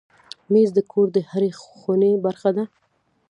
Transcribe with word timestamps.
مېز 0.51 0.69
د 0.75 0.79
کور 0.91 1.07
د 1.13 1.17
هرې 1.31 1.49
خونې 1.61 2.11
برخه 2.25 2.49
ده. 2.57 2.63